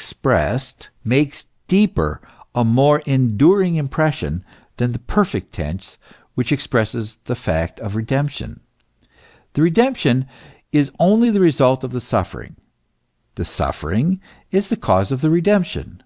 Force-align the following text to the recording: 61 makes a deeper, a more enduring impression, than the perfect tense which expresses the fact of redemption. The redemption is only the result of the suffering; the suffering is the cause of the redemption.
61 0.00 0.60
makes 1.02 1.42
a 1.42 1.46
deeper, 1.66 2.20
a 2.54 2.62
more 2.62 3.00
enduring 3.00 3.74
impression, 3.74 4.44
than 4.76 4.92
the 4.92 5.00
perfect 5.00 5.52
tense 5.52 5.98
which 6.36 6.52
expresses 6.52 7.18
the 7.24 7.34
fact 7.34 7.80
of 7.80 7.96
redemption. 7.96 8.60
The 9.54 9.62
redemption 9.62 10.26
is 10.70 10.92
only 11.00 11.30
the 11.30 11.40
result 11.40 11.82
of 11.82 11.90
the 11.90 12.00
suffering; 12.00 12.54
the 13.34 13.44
suffering 13.44 14.20
is 14.52 14.68
the 14.68 14.76
cause 14.76 15.10
of 15.10 15.20
the 15.20 15.30
redemption. 15.30 16.04